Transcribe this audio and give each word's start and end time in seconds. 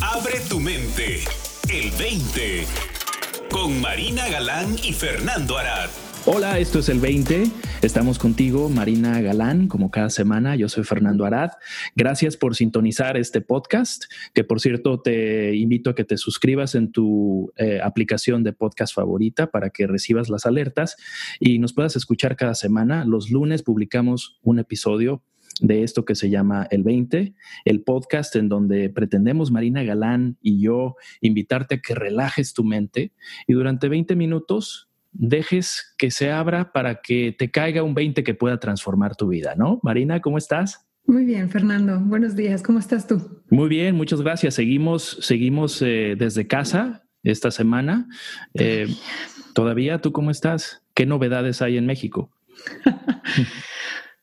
Abre 0.00 0.40
tu 0.48 0.60
mente. 0.60 1.24
El 1.68 1.90
20. 1.98 2.64
Con 3.50 3.80
Marina 3.80 4.28
Galán 4.28 4.76
y 4.82 4.92
Fernando 4.92 5.56
Arad. 5.56 5.88
Hola, 6.26 6.58
esto 6.58 6.80
es 6.80 6.88
el 6.88 7.00
20. 7.00 7.44
Estamos 7.80 8.18
contigo, 8.18 8.68
Marina 8.68 9.20
Galán, 9.20 9.66
como 9.66 9.90
cada 9.90 10.10
semana. 10.10 10.56
Yo 10.56 10.68
soy 10.68 10.84
Fernando 10.84 11.24
Arad. 11.24 11.50
Gracias 11.96 12.36
por 12.36 12.54
sintonizar 12.54 13.16
este 13.16 13.40
podcast, 13.40 14.04
que 14.34 14.44
por 14.44 14.60
cierto 14.60 15.00
te 15.00 15.56
invito 15.56 15.90
a 15.90 15.94
que 15.94 16.04
te 16.04 16.16
suscribas 16.16 16.74
en 16.74 16.92
tu 16.92 17.52
eh, 17.56 17.80
aplicación 17.82 18.44
de 18.44 18.52
podcast 18.52 18.94
favorita 18.94 19.50
para 19.50 19.70
que 19.70 19.86
recibas 19.86 20.28
las 20.28 20.44
alertas 20.44 20.96
y 21.40 21.58
nos 21.58 21.72
puedas 21.72 21.96
escuchar 21.96 22.36
cada 22.36 22.54
semana. 22.54 23.04
Los 23.04 23.30
lunes 23.30 23.62
publicamos 23.62 24.38
un 24.42 24.58
episodio 24.58 25.22
de 25.60 25.82
esto 25.82 26.04
que 26.04 26.14
se 26.14 26.30
llama 26.30 26.66
El 26.70 26.82
20, 26.82 27.34
el 27.64 27.82
podcast 27.82 28.36
en 28.36 28.48
donde 28.48 28.90
pretendemos, 28.90 29.50
Marina 29.50 29.82
Galán 29.82 30.36
y 30.40 30.60
yo, 30.60 30.96
invitarte 31.20 31.76
a 31.76 31.80
que 31.80 31.94
relajes 31.94 32.54
tu 32.54 32.64
mente 32.64 33.12
y 33.46 33.52
durante 33.54 33.88
20 33.88 34.16
minutos 34.16 34.88
dejes 35.12 35.94
que 35.98 36.10
se 36.10 36.30
abra 36.30 36.72
para 36.72 37.00
que 37.00 37.34
te 37.36 37.50
caiga 37.50 37.82
un 37.82 37.94
20 37.94 38.22
que 38.22 38.34
pueda 38.34 38.60
transformar 38.60 39.16
tu 39.16 39.28
vida, 39.28 39.54
¿no? 39.56 39.80
Marina, 39.82 40.20
¿cómo 40.20 40.38
estás? 40.38 40.86
Muy 41.06 41.24
bien, 41.24 41.48
Fernando. 41.48 41.98
Buenos 42.00 42.36
días. 42.36 42.62
¿Cómo 42.62 42.78
estás 42.78 43.06
tú? 43.06 43.42
Muy 43.48 43.68
bien, 43.68 43.96
muchas 43.96 44.20
gracias. 44.20 44.54
Seguimos, 44.54 45.18
seguimos 45.22 45.80
eh, 45.80 46.16
desde 46.18 46.46
casa 46.46 47.04
esta 47.22 47.50
semana. 47.50 48.06
Eh, 48.54 48.86
¿Todavía 49.54 50.00
tú 50.00 50.12
cómo 50.12 50.30
estás? 50.30 50.82
¿Qué 50.94 51.06
novedades 51.06 51.62
hay 51.62 51.78
en 51.78 51.86
México? 51.86 52.30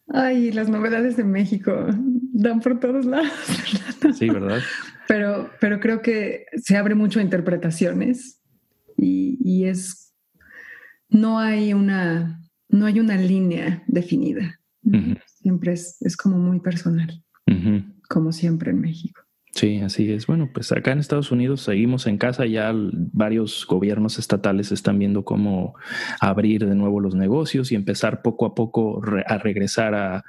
Ay, 0.07 0.51
las 0.51 0.69
novedades 0.69 1.17
de 1.17 1.23
México 1.23 1.87
dan 2.33 2.59
por 2.61 2.79
todos 2.79 3.05
lados. 3.05 3.31
Sí, 4.13 4.29
¿verdad? 4.29 4.59
Pero, 5.07 5.49
pero 5.59 5.79
creo 5.79 6.01
que 6.03 6.45
se 6.61 6.77
abre 6.77 6.93
mucho 6.93 7.19
a 7.19 7.23
interpretaciones 7.23 8.39
y, 8.97 9.65
es, 9.65 10.13
no 11.09 11.39
hay 11.39 11.73
una, 11.73 12.39
no 12.69 12.85
hay 12.85 12.99
una 12.99 13.17
línea 13.17 13.83
definida. 13.87 14.59
Siempre 15.39 15.73
es, 15.73 15.99
es, 16.01 16.15
como 16.15 16.37
muy 16.37 16.59
personal, 16.59 17.23
como 18.07 18.31
siempre 18.31 18.71
en 18.71 18.81
México. 18.81 19.21
Sí, 19.55 19.79
así 19.79 20.11
es. 20.11 20.27
Bueno, 20.27 20.49
pues 20.53 20.73
acá 20.73 20.91
en 20.91 20.99
Estados 20.99 21.31
Unidos 21.31 21.61
seguimos 21.61 22.07
en 22.07 22.17
casa, 22.17 22.45
ya 22.45 22.73
varios 22.75 23.65
gobiernos 23.65 24.19
estatales 24.19 24.73
están 24.73 24.99
viendo 24.99 25.23
cómo 25.23 25.75
abrir 26.19 26.67
de 26.67 26.75
nuevo 26.75 26.99
los 26.99 27.15
negocios 27.15 27.71
y 27.71 27.75
empezar 27.75 28.21
poco 28.21 28.45
a 28.45 28.53
poco 28.53 29.01
a 29.25 29.37
regresar 29.37 30.23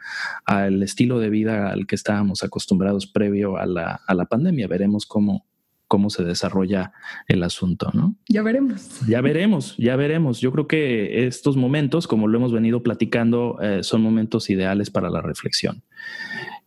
al 0.44 0.80
estilo 0.80 1.18
de 1.18 1.30
vida 1.30 1.72
al 1.72 1.88
que 1.88 1.96
estábamos 1.96 2.44
acostumbrados 2.44 3.08
previo 3.08 3.56
a 3.56 3.66
la, 3.66 4.00
a 4.06 4.14
la 4.14 4.26
pandemia. 4.26 4.68
Veremos 4.68 5.06
cómo, 5.06 5.44
cómo 5.88 6.08
se 6.08 6.22
desarrolla 6.22 6.92
el 7.26 7.42
asunto, 7.42 7.90
¿no? 7.94 8.14
Ya 8.28 8.42
veremos. 8.42 9.00
Ya 9.08 9.20
veremos, 9.22 9.76
ya 9.76 9.96
veremos. 9.96 10.40
Yo 10.40 10.52
creo 10.52 10.68
que 10.68 11.26
estos 11.26 11.56
momentos, 11.56 12.06
como 12.06 12.28
lo 12.28 12.38
hemos 12.38 12.52
venido 12.52 12.84
platicando, 12.84 13.58
eh, 13.60 13.82
son 13.82 14.02
momentos 14.02 14.50
ideales 14.50 14.90
para 14.90 15.10
la 15.10 15.20
reflexión. 15.20 15.82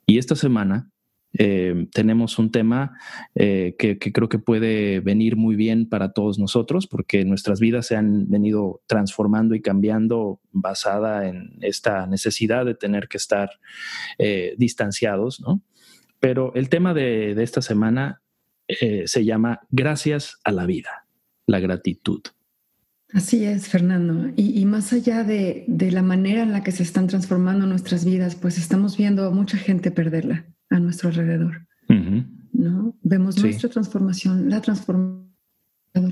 Y 0.05 0.17
esta 0.17 0.35
semana 0.35 0.91
eh, 1.33 1.87
tenemos 1.93 2.39
un 2.39 2.51
tema 2.51 2.97
eh, 3.35 3.75
que, 3.77 3.99
creo 3.99 4.29
que 4.29 4.39
puede 4.39 4.99
venir 4.99 5.35
muy 5.35 5.55
bien 5.55 5.87
para 5.87 6.11
todos 6.11 6.39
nosotros 6.39 6.87
porque 6.87 7.23
nuestras 7.23 7.59
vidas 7.59 7.85
se 7.85 7.95
han 7.95 8.29
venido 8.29 8.81
transformando 8.87 9.53
y 9.53 9.61
cambiando 9.61 10.41
basada 10.51 11.27
en 11.27 11.57
esta 11.61 12.07
necesidad 12.07 12.65
de 12.65 12.73
tener 12.73 13.07
que 13.07 13.17
estar 13.17 13.51
eh, 14.17 14.55
distanciados, 14.57 15.39
¿no? 15.39 15.61
Pero 16.19 16.53
el 16.55 16.67
tema 16.67 16.93
de, 16.93 17.31
esta 17.41 17.61
semana 17.61 18.21
se 18.67 19.23
llama 19.25 19.61
Gracias 19.71 20.37
a 20.43 20.51
la 20.51 20.65
vida, 20.65 21.07
la 21.47 21.59
gratitud. 21.61 22.21
Así 23.13 23.45
es, 23.45 23.69
Fernando. 23.69 24.31
Y, 24.35 24.65
más 24.65 24.91
allá 24.91 25.23
de, 25.23 25.63
de, 25.67 25.91
la 25.91 26.03
manera 26.03 26.43
en 26.43 26.51
la 26.51 26.61
que 26.61 26.73
se 26.73 26.83
están 26.83 27.07
transformando 27.07 27.65
nuestras 27.65 28.03
vidas, 28.03 28.35
pues 28.35 28.57
estamos 28.57 28.97
viendo 28.97 29.25
a 29.25 29.31
mucha 29.31 29.57
gente 29.57 29.91
perderla 29.91 30.45
a 30.69 30.79
nuestro 30.79 31.09
alrededor. 31.09 31.67
¿no? 32.53 32.95
Vemos 33.01 33.41
nuestra 33.41 33.69
transformación, 33.69 34.49
la 34.49 34.61
transformación 34.61 35.29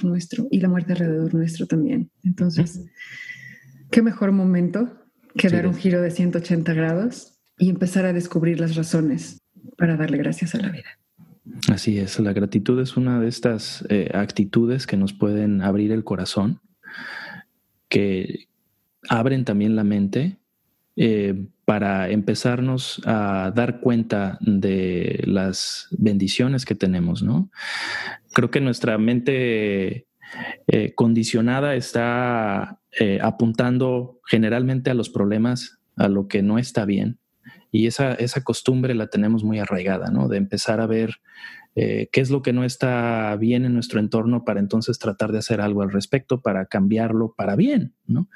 nuestro 0.04 0.48
y 0.52 0.60
la 0.60 0.70
muerte 0.70 0.94
alrededor 0.94 1.34
nuestro 1.34 1.68
también. 1.68 2.10
Entonces, 2.24 2.86
qué 3.92 4.02
mejor 4.02 4.32
momento 4.32 4.92
que 5.36 5.50
dar 5.50 5.68
un 5.68 5.76
giro 5.76 6.02
de 6.02 6.12
180 6.12 6.74
grados 6.74 7.40
y 7.58 7.70
empezar 7.70 8.06
a 8.06 8.14
descubrir 8.14 8.60
las 8.60 8.76
razones 8.76 9.42
para 9.78 9.96
darle 9.98 10.18
gracias 10.18 10.56
a 10.56 10.60
la 10.60 10.70
vida. 10.70 11.00
Así 11.70 11.98
es, 11.98 12.20
la 12.20 12.34
gratitud 12.34 12.80
es 12.82 12.98
una 12.98 13.20
de 13.20 13.28
estas 13.28 13.86
eh, 13.90 14.10
actitudes 14.14 14.86
que 14.86 14.98
nos 14.98 15.14
pueden 15.14 15.62
abrir 15.62 15.92
el 15.92 16.04
corazón, 16.04 16.60
que 17.88 18.48
abren 19.08 19.46
también 19.46 19.76
la 19.76 19.84
mente 19.84 20.38
eh, 21.00 21.46
para 21.64 22.10
empezarnos 22.10 23.02
a 23.06 23.52
dar 23.54 23.82
cuenta 23.82 24.40
de 24.42 25.22
las 25.26 25.90
bendiciones 25.92 26.66
que 26.66 26.74
tenemos, 26.74 27.22
¿no? 27.22 27.52
Creo 28.34 28.50
que 28.50 28.62
nuestra 28.62 28.98
mente 28.98 30.08
eh, 30.66 30.94
condicionada 30.96 31.76
está 31.76 32.80
eh, 33.00 33.20
apuntando 33.22 34.20
generalmente 34.26 34.90
a 34.90 34.96
los 34.96 35.10
problemas, 35.10 35.78
a 35.98 36.08
lo 36.08 36.28
que 36.28 36.42
no 36.42 36.58
está 36.58 36.86
bien. 36.86 37.20
Y 37.72 37.86
esa, 37.86 38.14
esa 38.14 38.44
costumbre 38.44 38.96
la 38.96 39.08
tenemos 39.08 39.44
muy 39.44 39.60
arraigada, 39.60 40.10
¿no? 40.10 40.28
De 40.28 40.38
empezar 40.38 40.82
a 40.82 40.88
ver 40.88 41.18
eh, 41.80 42.10
qué 42.12 42.22
es 42.22 42.32
lo 42.32 42.42
que 42.42 42.54
no 42.54 42.64
está 42.64 43.36
bien 43.36 43.64
en 43.64 43.76
nuestro 43.76 44.00
entorno 44.00 44.44
para 44.44 44.60
entonces 44.60 44.98
tratar 44.98 45.32
de 45.32 45.38
hacer 45.38 45.62
algo 45.62 45.84
al 45.84 45.92
respecto, 45.92 46.42
para 46.42 46.66
cambiarlo 46.66 47.36
para 47.38 47.56
bien, 47.56 47.94
¿no? 48.08 48.30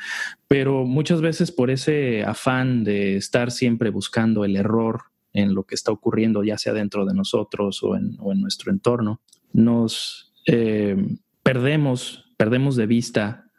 Pero 0.48 0.86
muchas 0.86 1.22
veces 1.22 1.52
por 1.52 1.72
ese 1.72 2.24
afán 2.24 2.84
de 2.84 3.16
estar 3.16 3.50
siempre 3.50 3.90
buscando 3.90 4.46
el 4.46 4.56
error 4.56 5.06
en 5.34 5.56
lo 5.56 5.64
que 5.64 5.74
está 5.74 5.92
ocurriendo, 5.92 6.44
ya 6.44 6.60
sea 6.60 6.74
dentro 6.74 7.04
de 7.04 7.16
nosotros 7.16 7.82
o 7.82 7.96
en, 7.96 8.16
nuestro 8.40 8.72
entorno, 8.72 9.22
nos 9.54 10.32
eh, 10.46 10.96
perdemos, 11.42 12.32
perdemos 12.38 12.76
de 12.76 12.86
vista 12.86 13.50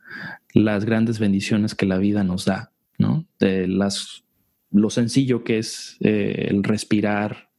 las 0.55 0.85
grandes 0.85 1.19
bendiciones 1.19 1.75
que 1.75 1.87
la 1.87 1.99
vida 1.99 2.23
nos 2.23 2.45
da, 2.45 2.71
¿no? 2.99 3.27
De 3.41 3.67
las, 3.67 4.23
lo 4.71 4.91
sencillo 4.91 5.43
que 5.43 5.59
es 5.59 5.97
eh, 6.03 6.47
el 6.51 6.63
respirar, 6.63 7.51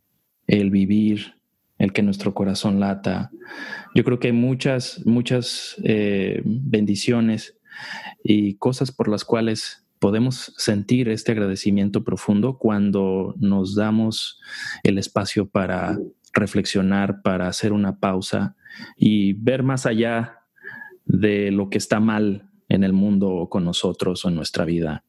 el 0.48 0.72
vivir, 0.72 1.43
el 1.84 1.92
que 1.92 2.02
nuestro 2.02 2.34
corazón 2.34 2.80
lata. 2.80 3.30
Yo 3.94 4.06
creo 4.06 4.18
que 4.18 4.28
hay 4.28 4.34
muchas, 4.34 5.02
muchas 5.06 5.76
eh, 5.84 6.42
bendiciones 6.46 7.58
y 8.24 8.56
cosas 8.56 8.92
por 8.94 9.10
las 9.10 9.26
cuales 9.26 9.86
podemos 10.00 10.54
sentir 10.58 11.10
este 11.10 11.34
agradecimiento 11.34 12.06
profundo 12.06 12.58
cuando 12.58 13.36
nos 13.38 13.76
damos 13.76 14.40
el 14.84 14.98
espacio 14.98 15.50
para 15.50 15.98
reflexionar, 16.34 17.22
para 17.22 17.48
hacer 17.48 17.74
una 17.74 18.00
pausa 18.00 18.56
y 18.96 19.34
ver 19.34 19.62
más 19.62 19.86
allá 19.86 20.40
de 21.06 21.52
lo 21.52 21.70
que 21.70 21.78
está 21.78 22.00
mal 22.00 22.50
en 22.70 22.86
el 22.86 22.94
mundo 22.94 23.30
o 23.30 23.50
con 23.50 23.66
nosotros 23.66 24.24
o 24.24 24.30
en 24.30 24.36
nuestra 24.36 24.64
vida. 24.64 25.04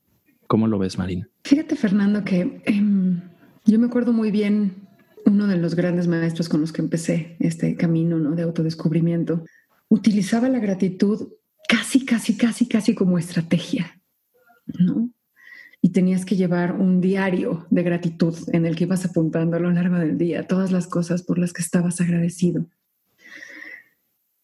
¿Cómo 0.48 0.66
lo 0.66 0.78
ves, 0.78 0.98
Marina? 0.98 1.28
Fíjate, 1.44 1.76
Fernando, 1.76 2.24
que 2.24 2.60
em, 2.64 3.20
yo 3.64 3.78
me 3.78 3.86
acuerdo 3.86 4.12
muy 4.12 4.32
bien 4.32 4.83
uno 5.26 5.46
de 5.46 5.56
los 5.56 5.74
grandes 5.74 6.06
maestros 6.06 6.48
con 6.48 6.60
los 6.60 6.72
que 6.72 6.82
empecé 6.82 7.36
este 7.40 7.76
camino 7.76 8.18
¿no? 8.18 8.32
de 8.32 8.42
autodescubrimiento, 8.42 9.44
utilizaba 9.88 10.48
la 10.48 10.58
gratitud 10.58 11.28
casi, 11.68 12.04
casi, 12.04 12.36
casi, 12.36 12.66
casi 12.68 12.94
como 12.94 13.18
estrategia, 13.18 14.00
¿no? 14.66 15.10
Y 15.80 15.90
tenías 15.90 16.24
que 16.24 16.36
llevar 16.36 16.72
un 16.72 17.00
diario 17.00 17.66
de 17.70 17.82
gratitud 17.82 18.34
en 18.52 18.64
el 18.64 18.74
que 18.74 18.84
ibas 18.84 19.04
apuntando 19.04 19.56
a 19.56 19.60
lo 19.60 19.70
largo 19.70 19.96
del 19.96 20.16
día 20.16 20.46
todas 20.46 20.72
las 20.72 20.86
cosas 20.86 21.22
por 21.22 21.38
las 21.38 21.52
que 21.52 21.62
estabas 21.62 22.00
agradecido. 22.00 22.66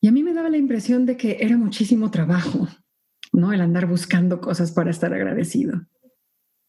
Y 0.03 0.09
a 0.09 0.13
mí 0.13 0.23
me 0.23 0.35
daba 0.35 0.51
la 0.51 0.59
impresión 0.59 1.07
de 1.07 1.17
que 1.17 1.39
era 1.41 1.57
muchísimo 1.57 2.11
trabajo, 2.11 2.69
¿no? 3.33 3.53
El 3.53 3.61
andar 3.61 3.87
buscando 3.87 4.41
cosas 4.41 4.73
para 4.73 4.91
estar 4.91 5.13
agradecido. 5.15 5.87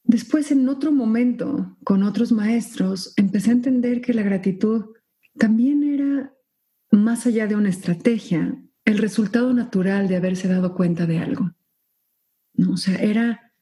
Después, 0.04 0.50
en 0.50 0.68
otro 0.68 0.92
momento, 0.92 1.76
con 1.84 2.02
otros 2.02 2.32
maestros, 2.32 3.14
empecé 3.16 3.50
a 3.50 3.54
entender 3.54 4.00
que 4.00 4.14
la 4.14 4.22
gratitud 4.22 4.86
también 5.38 5.84
era, 5.84 6.34
más 6.90 7.26
allá 7.26 7.46
de 7.46 7.56
una 7.56 7.70
estrategia, 7.70 8.60
el 8.84 8.98
resultado 8.98 9.52
natural 9.54 10.08
de 10.08 10.16
haberse 10.16 10.48
dado 10.48 10.74
cuenta 10.74 11.06
de 11.06 11.18
algo. 11.18 11.52
¿No? 12.54 12.72
O 12.72 12.76
sea, 12.76 12.96
era, 12.96 13.52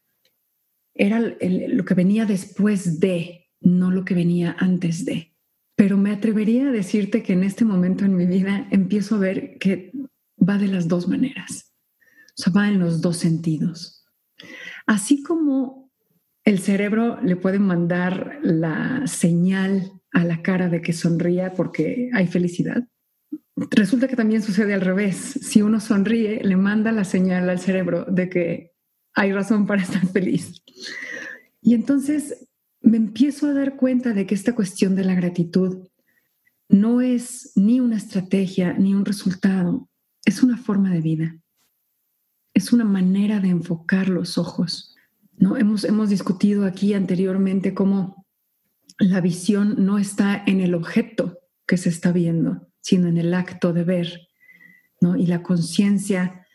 era 0.93 1.19
lo 1.19 1.85
que 1.85 1.93
venía 1.93 2.25
después 2.25 2.99
de, 2.99 3.49
no 3.61 3.91
lo 3.91 4.03
que 4.03 4.15
venía 4.15 4.55
antes 4.59 5.05
de. 5.05 5.33
Pero 5.75 5.97
me 5.97 6.11
atrevería 6.11 6.67
a 6.67 6.71
decirte 6.71 7.23
que 7.23 7.33
en 7.33 7.43
este 7.43 7.65
momento 7.65 8.03
en 8.03 8.15
mi 8.15 8.25
vida 8.25 8.67
empiezo 8.71 9.15
a 9.15 9.19
ver 9.19 9.57
que 9.59 9.91
va 10.37 10.57
de 10.57 10.67
las 10.67 10.87
dos 10.87 11.07
maneras. 11.07 11.73
O 12.37 12.41
sea, 12.41 12.53
va 12.53 12.67
en 12.67 12.79
los 12.79 13.01
dos 13.01 13.17
sentidos. 13.17 14.05
Así 14.85 15.23
como 15.23 15.80
el 16.43 16.59
cerebro 16.59 17.19
le 17.21 17.35
puede 17.35 17.59
mandar 17.59 18.39
la 18.41 19.05
señal 19.05 19.91
a 20.11 20.23
la 20.23 20.41
cara 20.41 20.69
de 20.69 20.81
que 20.81 20.93
sonría 20.93 21.53
porque 21.53 22.09
hay 22.13 22.27
felicidad. 22.27 22.83
Resulta 23.55 24.07
que 24.07 24.15
también 24.15 24.41
sucede 24.41 24.73
al 24.73 24.81
revés. 24.81 25.15
Si 25.17 25.61
uno 25.61 25.79
sonríe, 25.79 26.43
le 26.43 26.55
manda 26.55 26.91
la 26.91 27.03
señal 27.03 27.49
al 27.49 27.59
cerebro 27.59 28.05
de 28.05 28.29
que 28.29 28.71
hay 29.13 29.31
razón 29.31 29.67
para 29.67 29.83
estar 29.83 30.05
feliz. 30.07 30.63
Y 31.61 31.75
entonces 31.75 32.47
me 32.81 32.97
empiezo 32.97 33.47
a 33.47 33.53
dar 33.53 33.75
cuenta 33.75 34.13
de 34.13 34.25
que 34.25 34.35
esta 34.35 34.55
cuestión 34.55 34.95
de 34.95 35.03
la 35.03 35.13
gratitud 35.13 35.87
no 36.69 37.01
es 37.01 37.51
ni 37.55 37.79
una 37.79 37.97
estrategia 37.97 38.73
ni 38.73 38.95
un 38.95 39.05
resultado, 39.05 39.89
es 40.25 40.41
una 40.41 40.57
forma 40.57 40.89
de 40.91 41.01
vida. 41.01 41.37
Es 42.53 42.73
una 42.73 42.85
manera 42.85 43.39
de 43.39 43.49
enfocar 43.49 44.09
los 44.09 44.37
ojos. 44.37 44.90
¿No? 45.41 45.57
Hemos, 45.57 45.83
hemos 45.83 46.09
discutido 46.09 46.65
aquí 46.65 46.93
anteriormente 46.93 47.73
cómo 47.73 48.25
la 48.99 49.19
visión 49.19 49.83
no 49.83 49.97
está 49.97 50.41
en 50.45 50.61
el 50.61 50.75
objeto 50.75 51.39
que 51.65 51.77
se 51.77 51.89
está 51.89 52.11
viendo, 52.11 52.69
sino 52.79 53.07
en 53.07 53.17
el 53.17 53.33
acto 53.33 53.73
de 53.73 53.83
ver. 53.83 54.27
¿no? 55.01 55.17
Y 55.17 55.25
la 55.25 55.41
conciencia 55.41 56.45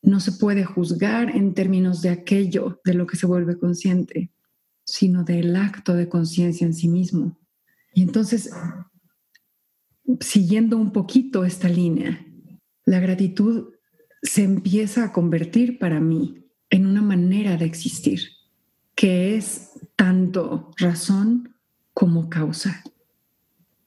no 0.00 0.20
se 0.20 0.30
puede 0.30 0.64
juzgar 0.64 1.34
en 1.34 1.54
términos 1.54 2.02
de 2.02 2.10
aquello 2.10 2.80
de 2.84 2.94
lo 2.94 3.08
que 3.08 3.16
se 3.16 3.26
vuelve 3.26 3.58
consciente, 3.58 4.30
sino 4.84 5.24
del 5.24 5.56
acto 5.56 5.94
de 5.94 6.08
conciencia 6.08 6.64
en 6.64 6.74
sí 6.74 6.86
mismo. 6.86 7.36
Y 7.94 8.02
entonces, 8.02 8.50
siguiendo 10.20 10.76
un 10.76 10.92
poquito 10.92 11.44
esta 11.44 11.68
línea, 11.68 12.24
la 12.84 13.00
gratitud 13.00 13.72
se 14.22 14.44
empieza 14.44 15.02
a 15.02 15.12
convertir 15.12 15.80
para 15.80 15.98
mí 15.98 16.46
en 16.70 16.86
una 16.86 17.02
manera 17.02 17.56
de 17.56 17.64
existir, 17.64 18.35
que 18.96 19.36
es 19.36 19.78
tanto 19.94 20.72
razón 20.78 21.54
como 21.94 22.28
causa, 22.28 22.82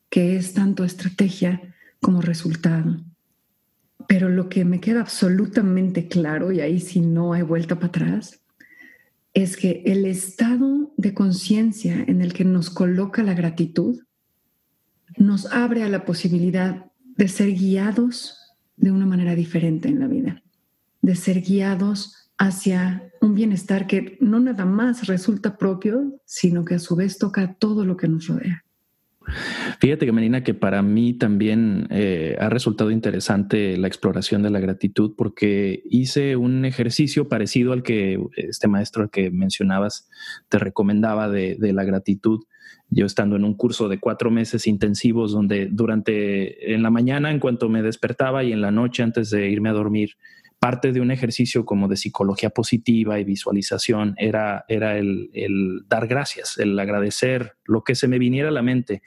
que 0.09 0.37
es 0.37 0.53
tanto 0.53 0.85
estrategia 0.85 1.75
como 1.99 2.21
resultado. 2.21 3.03
Pero 4.07 4.29
lo 4.29 4.47
que 4.47 4.63
me 4.63 4.79
queda 4.79 5.01
absolutamente 5.01 6.07
claro, 6.07 6.51
y 6.51 6.61
ahí 6.61 6.79
si 6.79 7.01
no 7.01 7.33
hay 7.33 7.41
vuelta 7.41 7.75
para 7.75 7.87
atrás, 7.87 8.39
es 9.33 9.57
que 9.57 9.83
el 9.85 10.05
estado 10.05 10.91
de 10.95 11.13
conciencia 11.13 12.03
en 12.07 12.21
el 12.21 12.33
que 12.33 12.45
nos 12.45 12.69
coloca 12.69 13.23
la 13.23 13.33
gratitud 13.33 14.01
nos 15.17 15.47
abre 15.47 15.83
a 15.83 15.89
la 15.89 16.05
posibilidad 16.05 16.85
de 17.17 17.27
ser 17.27 17.51
guiados 17.53 18.37
de 18.77 18.91
una 18.91 19.05
manera 19.05 19.35
diferente 19.35 19.89
en 19.89 19.99
la 19.99 20.07
vida, 20.07 20.43
de 21.01 21.15
ser 21.15 21.41
guiados 21.41 22.31
hacia 22.37 23.08
un 23.21 23.35
bienestar 23.35 23.87
que 23.87 24.17
no 24.21 24.39
nada 24.39 24.65
más 24.65 25.07
resulta 25.07 25.57
propio, 25.57 26.19
sino 26.25 26.65
que 26.65 26.75
a 26.75 26.79
su 26.79 26.95
vez 26.95 27.17
toca 27.17 27.55
todo 27.55 27.85
lo 27.85 27.97
que 27.97 28.07
nos 28.07 28.27
rodea. 28.27 28.63
Fíjate 29.79 30.05
que 30.05 30.11
Marina, 30.11 30.43
que 30.43 30.53
para 30.53 30.81
mí 30.81 31.13
también 31.13 31.87
eh, 31.89 32.35
ha 32.39 32.49
resultado 32.49 32.91
interesante 32.91 33.77
la 33.77 33.87
exploración 33.87 34.41
de 34.41 34.49
la 34.49 34.59
gratitud 34.59 35.13
porque 35.15 35.83
hice 35.89 36.35
un 36.35 36.65
ejercicio 36.65 37.27
parecido 37.27 37.73
al 37.73 37.83
que 37.83 38.19
este 38.35 38.67
maestro 38.67 39.09
que 39.09 39.29
mencionabas 39.29 40.09
te 40.47 40.57
recomendaba 40.57 41.29
de, 41.29 41.55
de 41.59 41.73
la 41.73 41.83
gratitud. 41.83 42.39
Yo 42.89 43.05
estando 43.05 43.35
en 43.35 43.43
un 43.43 43.53
curso 43.53 43.87
de 43.87 43.99
cuatro 43.99 44.31
meses 44.31 44.65
intensivos 44.65 45.31
donde 45.31 45.67
durante 45.67 46.73
en 46.73 46.81
la 46.81 46.89
mañana 46.89 47.29
en 47.29 47.39
cuanto 47.39 47.69
me 47.69 47.83
despertaba 47.83 48.43
y 48.43 48.51
en 48.51 48.61
la 48.61 48.71
noche 48.71 49.03
antes 49.03 49.29
de 49.29 49.49
irme 49.49 49.69
a 49.69 49.73
dormir 49.73 50.11
parte 50.59 50.91
de 50.91 51.01
un 51.01 51.11
ejercicio 51.11 51.65
como 51.65 51.87
de 51.87 51.95
psicología 51.95 52.49
positiva 52.49 53.19
y 53.19 53.23
visualización 53.23 54.13
era, 54.17 54.65
era 54.67 54.97
el, 54.97 55.29
dar 55.87 56.07
gracias, 56.07 56.57
el 56.57 56.77
agradecer 56.77 57.53
lo 57.65 57.83
que 57.83 57.95
se 57.95 58.07
me 58.07 58.19
viniera 58.19 58.49
a 58.49 58.51
la 58.51 58.61
mente. 58.61 59.01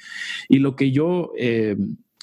Y 0.48 0.58
lo 0.58 0.76
que 0.76 0.90
yo... 0.90 1.32
Eh, 1.38 1.76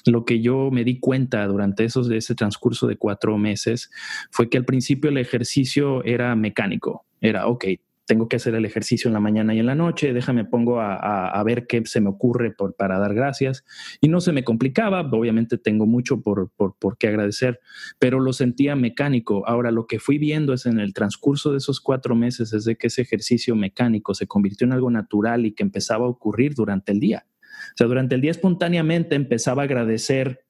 lo 0.06 0.24
que 0.24 0.40
yo 0.40 0.70
me 0.70 0.82
di 0.82 0.98
cuenta 0.98 1.46
durante 1.46 1.84
esos, 1.84 2.10
ese 2.10 2.34
transcurso 2.34 2.86
de 2.86 2.96
cuatro 2.96 3.36
meses 3.36 3.90
fue 4.30 4.48
que 4.48 4.56
al 4.56 4.64
principio 4.64 5.10
el 5.10 5.18
ejercicio 5.18 6.02
era 6.04 6.34
mecánico. 6.36 7.04
Era, 7.20 7.48
ok, 7.48 7.66
tengo 8.10 8.28
que 8.28 8.34
hacer 8.34 8.56
el 8.56 8.64
ejercicio 8.64 9.06
en 9.06 9.14
la 9.14 9.20
mañana 9.20 9.54
y 9.54 9.60
en 9.60 9.66
la 9.66 9.76
noche, 9.76 10.12
déjame 10.12 10.44
pongo 10.44 10.80
a, 10.80 11.40
ver 11.44 11.68
qué 11.68 11.86
se 11.86 12.00
me 12.00 12.08
ocurre 12.08 12.52
para 12.76 12.98
dar 12.98 13.14
gracias. 13.14 13.64
Y 14.00 14.08
no 14.08 14.20
se 14.20 14.32
me 14.32 14.42
complicaba, 14.42 15.02
obviamente 15.02 15.58
tengo 15.58 15.86
mucho 15.86 16.20
por, 16.20 16.50
por, 16.56 16.74
por, 16.76 16.98
qué 16.98 17.06
agradecer, 17.06 17.60
pero 18.00 18.18
lo 18.18 18.32
sentía 18.32 18.74
mecánico. 18.74 19.46
Ahora 19.46 19.70
lo 19.70 19.86
que 19.86 20.00
fui 20.00 20.18
viendo 20.18 20.52
es 20.52 20.66
en 20.66 20.80
el 20.80 20.92
transcurso 20.92 21.52
de 21.52 21.58
esos 21.58 21.80
cuatro 21.80 22.16
meses, 22.16 22.50
desde 22.50 22.74
que 22.74 22.88
ese 22.88 23.02
ejercicio 23.02 23.54
mecánico 23.54 24.12
se 24.12 24.26
convirtió 24.26 24.64
en 24.64 24.72
algo 24.72 24.90
natural 24.90 25.46
y 25.46 25.52
que 25.52 25.62
empezaba 25.62 26.06
a 26.06 26.08
ocurrir 26.08 26.54
durante 26.56 26.90
el 26.90 26.98
día. 26.98 27.26
O 27.28 27.76
sea, 27.76 27.86
durante 27.86 28.16
el 28.16 28.22
día 28.22 28.32
espontáneamente 28.32 29.14
empezaba 29.14 29.62
a 29.62 29.66
agradecer 29.66 30.40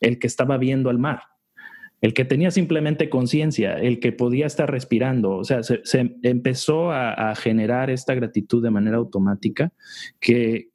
el 0.00 0.18
que 0.18 0.26
estaba 0.26 0.58
viendo 0.58 0.90
al 0.90 0.98
mar 0.98 1.22
el 2.00 2.14
que 2.14 2.24
tenía 2.24 2.50
simplemente 2.50 3.10
conciencia, 3.10 3.74
el 3.74 3.98
que 3.98 4.12
podía 4.12 4.46
estar 4.46 4.70
respirando, 4.70 5.36
o 5.36 5.44
sea, 5.44 5.62
se, 5.62 5.80
empezó 6.22 6.92
a, 6.92 7.34
generar 7.34 7.90
esta 7.90 8.14
gratitud 8.14 8.62
de 8.62 8.70
manera 8.70 8.98
automática 8.98 9.72
que, 10.20 10.68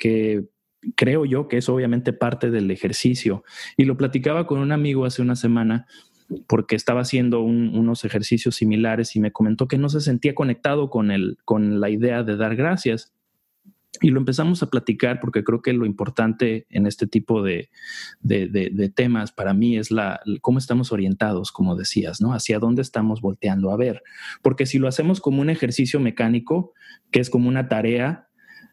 creo 0.96 1.26
yo 1.26 1.48
que 1.48 1.58
es 1.58 1.70
obviamente 1.70 2.12
parte 2.12 2.52
del 2.52 2.70
ejercicio. 2.72 3.44
Y 3.78 3.86
lo 3.86 3.96
platicaba 3.96 4.46
con 4.46 4.60
un 4.60 4.72
amigo 4.72 5.06
hace 5.06 5.22
una 5.22 5.36
semana 5.36 5.88
porque 6.48 6.76
estaba 6.76 7.02
haciendo 7.02 7.42
unos 7.42 8.04
ejercicios 8.06 8.56
similares 8.56 9.16
y 9.16 9.20
me 9.20 9.32
comentó 9.32 9.68
que 9.68 9.78
no 9.78 9.88
se 9.90 10.02
sentía 10.02 10.36
conectado 10.36 10.90
con, 10.90 11.12
el, 11.12 11.38
con 11.46 11.80
la 11.80 11.90
idea 11.90 12.24
de 12.24 12.36
dar 12.36 12.56
gracias. 12.56 13.13
Y 14.02 14.10
lo 14.10 14.20
empezamos 14.20 14.64
a 14.64 14.70
platicar 14.70 15.20
porque 15.20 15.44
creo 15.44 15.62
que 15.62 15.72
lo 15.72 15.86
importante 15.86 16.66
en 16.70 16.88
este 16.88 17.06
tipo 17.06 17.44
de, 17.44 17.70
temas 18.96 19.32
para 19.32 19.54
mí 19.54 19.78
es 19.78 19.92
la, 19.92 20.20
cómo 20.42 20.58
estamos 20.58 20.92
orientados, 20.92 21.52
como 21.52 21.76
decías, 21.76 22.20
¿no? 22.20 22.34
Hacia 22.34 22.60
dónde 22.60 22.82
estamos 22.82 23.22
volteando 23.22 23.72
a 23.72 23.78
ver. 23.78 24.02
Porque 24.42 24.66
si 24.66 24.80
lo 24.80 24.88
hacemos 24.88 25.22
como 25.22 25.42
un 25.42 25.50
ejercicio 25.50 26.00
mecánico, 26.00 26.74
que 27.12 27.20
es 27.20 27.30
como 27.30 27.48
una 27.48 27.68
tarea, 27.68 28.28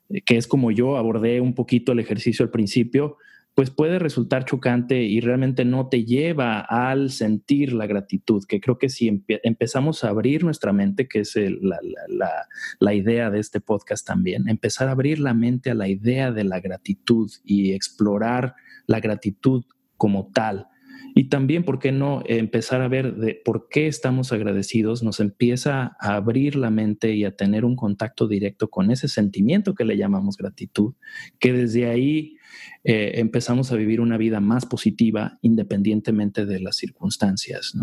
eh, 0.08 0.22
que 0.22 0.36
es 0.36 0.46
como 0.46 0.70
yo 0.70 0.96
abordé 0.96 1.40
un 1.40 1.54
poquito 1.54 1.92
el 1.92 2.00
ejercicio 2.00 2.44
al 2.44 2.50
principio, 2.50 3.18
pues 3.60 3.68
puede 3.68 3.98
resultar 3.98 4.46
chocante 4.46 5.02
y 5.02 5.20
realmente 5.20 5.66
no 5.66 5.90
te 5.90 6.06
lleva 6.06 6.60
al 6.60 7.10
sentir 7.10 7.74
la 7.74 7.86
gratitud, 7.86 8.42
que 8.48 8.58
creo 8.58 8.78
que 8.78 8.88
si 8.88 9.22
empezamos 9.42 10.02
a 10.02 10.08
abrir 10.08 10.44
nuestra 10.44 10.72
mente, 10.72 11.06
que 11.06 11.20
es 11.20 11.34
la, 11.36 12.94
idea 12.94 13.28
de 13.28 13.38
este 13.38 13.60
podcast 13.60 14.06
también, 14.06 14.48
empezar 14.48 14.88
a 14.88 14.92
abrir 14.92 15.18
la 15.18 15.34
mente 15.34 15.70
a 15.70 15.74
la 15.74 15.88
idea 15.88 16.32
de 16.32 16.44
la 16.44 16.58
gratitud 16.60 17.30
y 17.44 17.72
explorar 17.72 18.54
la 18.86 18.98
gratitud 18.98 19.66
como 19.98 20.30
tal. 20.32 20.68
Y 21.14 21.24
también, 21.28 21.62
¿por 21.62 21.80
qué 21.80 21.92
no 21.92 22.22
empezar 22.24 22.80
a 22.80 22.88
ver 22.88 23.16
de 23.16 23.42
por 23.44 23.68
qué 23.68 23.88
estamos 23.88 24.32
agradecidos? 24.32 25.02
Nos 25.02 25.20
empieza 25.20 25.98
a 26.00 26.14
abrir 26.14 26.56
la 26.56 26.70
mente 26.70 27.14
y 27.14 27.26
a 27.26 27.36
tener 27.36 27.66
un 27.66 27.76
contacto 27.76 28.26
directo 28.26 28.70
con 28.70 28.90
ese 28.90 29.06
sentimiento 29.06 29.74
que 29.74 29.84
le 29.84 29.98
llamamos 29.98 30.38
gratitud, 30.38 30.94
que 31.38 31.52
desde 31.52 31.90
ahí 31.90 32.36
eh, 32.84 33.12
empezamos 33.16 33.72
a 33.72 33.76
vivir 33.76 34.00
una 34.00 34.16
vida 34.16 34.40
más 34.40 34.66
positiva 34.66 35.38
independientemente 35.42 36.46
de 36.46 36.60
las 36.60 36.76
circunstancias. 36.76 37.74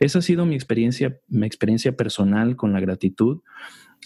Esa 0.00 0.18
ha 0.18 0.22
sido 0.22 0.46
mi 0.46 0.54
experiencia, 0.54 1.18
mi 1.28 1.46
experiencia 1.46 1.96
personal 1.96 2.56
con 2.56 2.72
la 2.72 2.80
gratitud. 2.80 3.40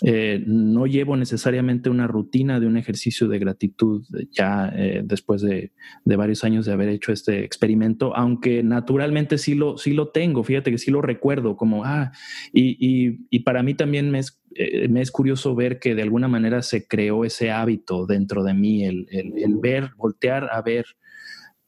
Eh, 0.02 0.44
no 0.46 0.86
llevo 0.86 1.16
necesariamente 1.16 1.88
una 1.88 2.06
rutina 2.06 2.60
de 2.60 2.66
un 2.66 2.76
ejercicio 2.76 3.28
de 3.28 3.38
gratitud 3.38 4.04
ya 4.30 4.70
eh, 4.76 5.00
después 5.02 5.40
de, 5.40 5.72
varios 6.04 6.44
años 6.44 6.66
de 6.66 6.72
haber 6.72 6.90
hecho 6.90 7.12
este 7.12 7.44
experimento, 7.44 8.14
aunque 8.14 8.62
naturalmente 8.62 9.38
sí 9.38 9.54
lo, 9.54 9.78
sí 9.78 9.94
lo 9.94 10.08
tengo, 10.08 10.44
fíjate 10.44 10.70
que 10.70 10.76
sí 10.76 10.90
lo 10.90 11.00
recuerdo 11.00 11.56
como, 11.56 11.84
ah, 11.86 12.12
y, 12.52 13.38
para 13.40 13.62
mí 13.62 13.72
también 13.72 14.10
me 14.10 14.18
es, 14.18 14.38
eh, 14.58 14.88
me 14.88 15.00
es, 15.00 15.10
curioso 15.10 15.54
ver 15.54 15.78
que 15.78 15.94
de 15.94 16.02
alguna 16.02 16.28
manera 16.28 16.62
se 16.62 16.86
creó 16.86 17.24
ese 17.24 17.50
hábito 17.50 18.06
dentro 18.06 18.42
de 18.42 18.54
mí, 18.54 18.84
el, 18.84 19.06
el 19.10 19.56
ver, 19.56 19.90
voltear 19.96 20.48
a 20.52 20.62
ver 20.62 20.86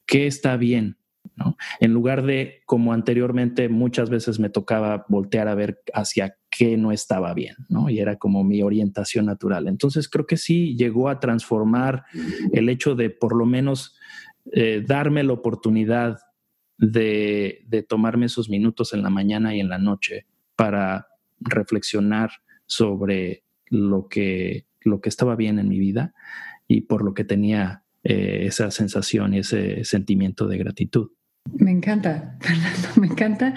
qué 0.06 0.26
está 0.26 0.56
bien, 0.56 0.98
en 1.80 1.92
lugar 1.92 2.24
de, 2.24 2.62
como 2.66 2.92
anteriormente 2.92 3.68
muchas 3.68 4.10
veces 4.10 4.38
me 4.38 4.50
tocaba 4.50 5.04
voltear 5.08 5.48
a 5.48 5.54
ver 5.54 5.80
hacia 5.94 6.36
qué 6.50 6.76
no 6.76 6.92
estaba 6.92 7.34
bien, 7.34 7.56
¿no? 7.68 7.88
Y 7.88 8.00
era 8.00 8.16
como 8.16 8.44
mi 8.44 8.62
orientación 8.62 9.26
natural. 9.26 9.68
Entonces 9.68 10.08
creo 10.08 10.26
que 10.26 10.36
sí 10.36 10.76
llegó 10.76 11.08
a 11.08 11.20
transformar 11.20 12.04
el 12.52 12.68
hecho 12.68 12.94
de 12.94 13.10
por 13.10 13.36
lo 13.36 13.46
menos 13.46 13.96
eh, 14.52 14.82
darme 14.86 15.22
la 15.22 15.34
oportunidad 15.34 16.18
de, 16.78 17.64
de 17.66 17.82
tomarme 17.82 18.26
esos 18.26 18.48
minutos 18.48 18.92
en 18.92 19.02
la 19.02 19.10
mañana 19.10 19.54
y 19.54 19.60
en 19.60 19.68
la 19.68 19.78
noche 19.78 20.26
para 20.56 21.08
reflexionar 21.40 22.30
sobre 22.68 23.42
lo 23.66 24.06
que, 24.08 24.66
lo 24.82 25.00
que 25.00 25.08
estaba 25.08 25.34
bien 25.34 25.58
en 25.58 25.68
mi 25.68 25.80
vida 25.80 26.14
y 26.68 26.82
por 26.82 27.02
lo 27.02 27.14
que 27.14 27.24
tenía 27.24 27.82
eh, 28.04 28.44
esa 28.46 28.70
sensación 28.70 29.34
y 29.34 29.38
ese 29.40 29.84
sentimiento 29.84 30.46
de 30.46 30.58
gratitud. 30.58 31.10
Me 31.52 31.72
encanta, 31.72 32.36
Fernando, 32.40 32.88
me 33.00 33.06
encanta, 33.08 33.54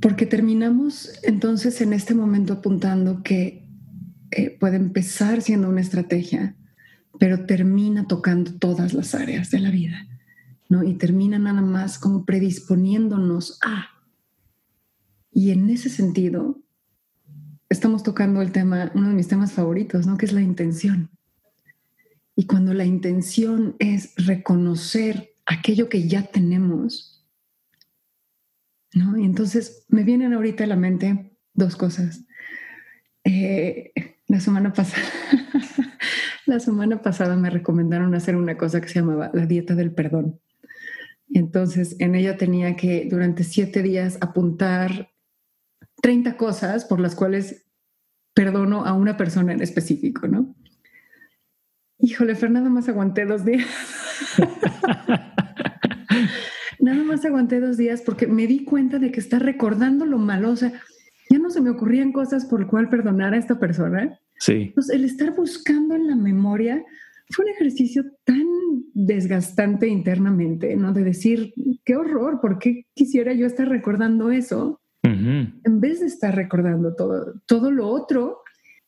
porque 0.00 0.26
terminamos 0.26 1.12
entonces 1.22 1.80
en 1.80 1.92
este 1.92 2.14
momento 2.14 2.54
apuntando 2.54 3.22
que 3.22 3.64
eh, 4.32 4.56
puede 4.58 4.76
empezar 4.76 5.42
siendo 5.42 5.68
una 5.68 5.80
estrategia, 5.80 6.56
pero 7.18 7.46
termina 7.46 8.06
tocando 8.06 8.54
todas 8.54 8.92
las 8.92 9.14
áreas 9.14 9.50
de 9.50 9.60
la 9.60 9.70
vida, 9.70 10.08
¿no? 10.68 10.82
Y 10.82 10.94
termina 10.94 11.38
nada 11.38 11.62
más 11.62 11.98
como 11.98 12.24
predisponiéndonos 12.24 13.58
a. 13.64 13.86
Y 15.30 15.50
en 15.50 15.70
ese 15.70 15.90
sentido, 15.90 16.60
estamos 17.68 18.02
tocando 18.02 18.42
el 18.42 18.52
tema, 18.52 18.90
uno 18.94 19.08
de 19.08 19.14
mis 19.14 19.28
temas 19.28 19.52
favoritos, 19.52 20.06
¿no? 20.06 20.16
Que 20.16 20.26
es 20.26 20.32
la 20.32 20.40
intención. 20.40 21.10
Y 22.34 22.46
cuando 22.46 22.74
la 22.74 22.84
intención 22.84 23.76
es 23.78 24.14
reconocer 24.16 25.30
aquello 25.46 25.88
que 25.88 26.06
ya 26.06 26.22
tenemos, 26.22 27.24
¿no? 28.92 29.16
Y 29.16 29.24
entonces 29.24 29.84
me 29.88 30.04
vienen 30.04 30.34
ahorita 30.34 30.64
a 30.64 30.68
la 30.68 30.76
mente 30.76 31.36
dos 31.54 31.76
cosas. 31.76 32.24
Eh, 33.24 33.92
la 34.28 34.40
semana 34.40 34.72
pasada, 34.72 35.06
la 36.46 36.60
semana 36.60 37.00
pasada 37.00 37.36
me 37.36 37.50
recomendaron 37.50 38.14
hacer 38.14 38.36
una 38.36 38.56
cosa 38.56 38.80
que 38.80 38.88
se 38.88 39.00
llamaba 39.00 39.30
la 39.32 39.46
dieta 39.46 39.74
del 39.74 39.92
perdón. 39.92 40.40
Entonces, 41.32 41.96
en 41.98 42.14
ella 42.14 42.36
tenía 42.36 42.76
que 42.76 43.06
durante 43.10 43.44
siete 43.44 43.82
días 43.82 44.18
apuntar 44.20 45.10
30 46.02 46.36
cosas 46.36 46.84
por 46.84 47.00
las 47.00 47.14
cuales 47.14 47.64
perdono 48.34 48.84
a 48.84 48.92
una 48.92 49.16
persona 49.16 49.52
en 49.52 49.62
específico, 49.62 50.28
¿no? 50.28 50.54
Híjole, 51.98 52.34
Fernanda, 52.34 52.68
más 52.68 52.88
aguanté 52.88 53.24
dos 53.24 53.44
días. 53.44 53.66
Nada 56.80 57.02
más 57.02 57.24
aguanté 57.24 57.60
dos 57.60 57.78
días 57.78 58.02
porque 58.02 58.26
me 58.26 58.46
di 58.46 58.64
cuenta 58.64 58.98
de 58.98 59.10
que 59.10 59.20
está 59.20 59.38
recordando 59.38 60.04
lo 60.04 60.18
malo. 60.18 60.50
O 60.50 60.56
sea, 60.56 60.72
ya 61.30 61.38
no 61.38 61.50
se 61.50 61.62
me 61.62 61.70
ocurrían 61.70 62.12
cosas 62.12 62.44
por 62.44 62.60
el 62.60 62.66
cual 62.66 62.90
perdonar 62.90 63.32
a 63.32 63.38
esta 63.38 63.58
persona. 63.58 64.20
Sí. 64.38 64.66
Entonces, 64.68 64.94
el 64.94 65.04
estar 65.04 65.34
buscando 65.34 65.94
en 65.94 66.06
la 66.06 66.16
memoria 66.16 66.84
fue 67.30 67.46
un 67.46 67.52
ejercicio 67.52 68.04
tan 68.24 68.46
desgastante 68.92 69.88
internamente, 69.88 70.76
¿no? 70.76 70.92
De 70.92 71.02
decir, 71.02 71.54
qué 71.84 71.96
horror, 71.96 72.40
¿por 72.40 72.58
qué 72.58 72.84
quisiera 72.94 73.32
yo 73.32 73.46
estar 73.46 73.68
recordando 73.68 74.30
eso? 74.30 74.80
En 75.26 75.80
vez 75.80 76.00
de 76.00 76.06
estar 76.06 76.34
recordando 76.34 76.94
todo, 76.94 77.40
todo 77.46 77.70
lo 77.70 77.88
otro 77.88 78.38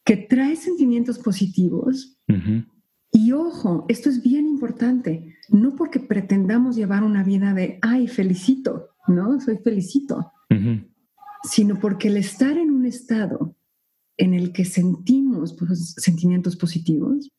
que 0.05 0.17
trae 0.17 0.57
sentimientos 0.57 1.19
positivos. 1.19 2.19
Y 3.13 3.33
ojo, 3.33 3.85
esto 3.89 4.09
es 4.09 4.23
bien 4.23 4.47
importante, 4.47 5.37
no 5.49 5.75
porque 5.77 6.01
pretendamos 6.01 6.77
llevar 6.77 7.03
una 7.03 7.23
vida 7.23 7.55
de, 7.55 7.79
ay, 7.83 8.07
felicito, 8.07 8.91
¿no? 9.07 9.41
Soy 9.41 9.59
felicito, 9.59 10.33
sino 11.43 11.79
porque 11.79 12.09
el 12.09 12.17
estar 12.17 12.57
en 12.57 12.71
un 12.71 12.87
estado 12.87 13.57
en 14.17 14.35
el 14.35 14.53
que 14.53 14.65
sentimos 14.65 15.55
pues, 15.55 15.95
sentimientos 15.97 16.57
positivos 16.57 17.31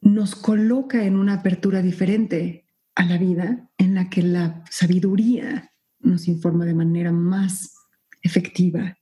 nos 0.00 0.34
coloca 0.34 1.04
en 1.04 1.16
una 1.16 1.34
apertura 1.34 1.82
diferente 1.82 2.66
a 2.94 3.04
la 3.04 3.18
vida 3.18 3.70
en 3.78 3.94
la 3.94 4.10
que 4.10 4.22
la 4.22 4.64
sabiduría 4.70 5.72
nos 6.00 6.28
informa 6.28 6.64
de 6.64 6.74
manera 6.74 7.12
más 7.12 7.74
efectiva, 8.22 8.96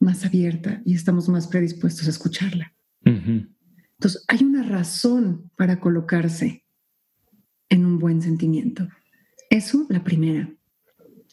más 0.00 0.24
abierta 0.24 0.82
y 0.84 0.94
estamos 0.94 1.28
más 1.28 1.46
predispuestos 1.46 2.06
a 2.06 2.10
escucharla. 2.10 2.74
Entonces, 3.04 4.24
hay 4.28 4.44
una 4.44 4.62
razón 4.62 5.50
para 5.56 5.80
colocarse 5.80 6.64
en 7.68 7.86
un 7.86 7.98
buen 7.98 8.22
sentimiento. 8.22 8.88
Eso, 9.50 9.86
la 9.88 10.02
primera. 10.04 10.52